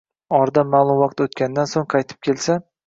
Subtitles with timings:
[0.37, 2.63] oradan ma’lum vaqt o‘tgandan so‘ng qaytib kelsa